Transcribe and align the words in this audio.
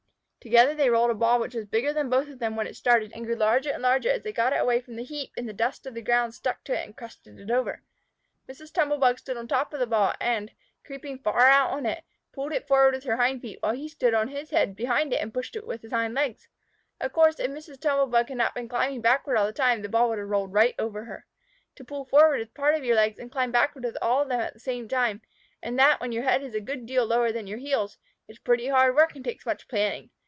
Together 0.43 0.73
they 0.73 0.89
rolled 0.89 1.11
a 1.11 1.13
ball 1.13 1.39
which 1.39 1.53
was 1.53 1.65
bigger 1.67 1.93
than 1.93 2.09
both 2.09 2.27
of 2.27 2.39
them 2.39 2.55
when 2.55 2.65
it 2.65 2.75
started, 2.75 3.11
and 3.13 3.27
grew 3.27 3.35
larger 3.35 3.69
and 3.69 3.83
larger 3.83 4.09
as 4.09 4.23
they 4.23 4.33
got 4.33 4.51
it 4.53 4.57
away 4.59 4.81
from 4.81 4.95
the 4.95 5.03
heap 5.03 5.29
and 5.37 5.47
the 5.47 5.53
dust 5.53 5.85
of 5.85 5.93
the 5.93 6.01
ground 6.01 6.33
stuck 6.33 6.63
to 6.63 6.73
it 6.73 6.83
and 6.83 6.97
crusted 6.97 7.39
it 7.39 7.51
over. 7.51 7.83
Mrs. 8.49 8.73
Tumble 8.73 8.97
bug 8.97 9.19
stood 9.19 9.37
on 9.37 9.47
top 9.47 9.71
of 9.71 9.79
the 9.79 9.85
ball, 9.85 10.15
and, 10.19 10.51
creeping 10.83 11.19
far 11.19 11.41
out 11.41 11.69
on 11.69 11.85
it, 11.85 12.03
pulled 12.33 12.53
it 12.53 12.67
forward 12.67 12.95
with 12.95 13.03
her 13.03 13.17
hind 13.17 13.43
feet, 13.43 13.57
while 13.61 13.75
he 13.75 13.87
stood 13.87 14.15
on 14.15 14.29
his 14.29 14.49
head 14.49 14.75
behind 14.75 15.13
it 15.13 15.21
and 15.21 15.31
pushed 15.31 15.55
with 15.61 15.83
his 15.83 15.91
hind 15.91 16.15
legs. 16.15 16.47
Of 16.99 17.13
course 17.13 17.39
if 17.39 17.51
Mrs. 17.51 17.79
Tumble 17.79 18.07
bug 18.07 18.27
had 18.29 18.37
not 18.39 18.55
been 18.55 18.67
climbing 18.67 18.99
backward 19.01 19.37
all 19.37 19.45
the 19.45 19.53
time, 19.53 19.83
the 19.83 19.89
ball 19.89 20.09
would 20.09 20.17
have 20.17 20.27
rolled 20.27 20.53
right 20.53 20.73
over 20.79 21.03
her. 21.05 21.27
To 21.75 21.83
pull 21.83 22.03
forward 22.05 22.39
with 22.39 22.55
part 22.55 22.73
of 22.73 22.83
your 22.83 22.95
legs 22.95 23.19
and 23.19 23.31
climb 23.31 23.51
backward 23.51 23.83
with 23.85 23.97
all 24.01 24.23
of 24.23 24.29
them 24.29 24.39
at 24.39 24.53
the 24.55 24.59
same 24.59 24.87
time, 24.87 25.21
and 25.61 25.77
that 25.77 26.01
when 26.01 26.11
your 26.11 26.23
head 26.23 26.41
is 26.41 26.55
a 26.55 26.59
good 26.59 26.87
deal 26.87 27.05
lower 27.05 27.31
than 27.31 27.45
your 27.45 27.59
heels, 27.59 27.99
is 28.27 28.39
pretty 28.39 28.69
hard 28.69 28.95
work 28.95 29.15
and 29.15 29.23
takes 29.23 29.45
much 29.45 29.67
planning. 29.67 30.09